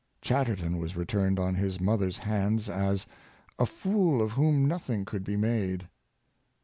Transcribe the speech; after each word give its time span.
Chatterton 0.19 0.79
was 0.79 0.95
returned 0.97 1.37
on 1.37 1.53
his 1.53 1.79
mother's 1.79 2.17
hands 2.17 2.67
as" 2.69 3.05
a 3.59 3.67
fool, 3.67 4.19
of 4.19 4.31
whom 4.31 4.67
nothing 4.67 5.05
could 5.05 5.23
be 5.23 5.37
made." 5.37 5.89